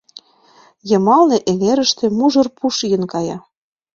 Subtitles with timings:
[0.89, 3.37] Йымалне, эҥерыште мужыр пуш ийын кая.